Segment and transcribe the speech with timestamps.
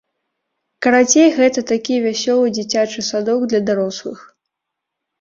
[0.85, 4.29] Карацей, гэта такі вясёлы дзіцячы садок для дарослых.